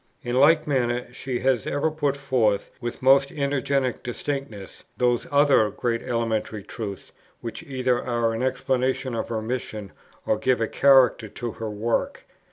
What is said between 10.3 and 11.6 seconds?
give a character to